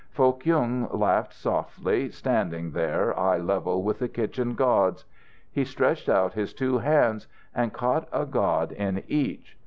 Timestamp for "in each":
8.71-9.59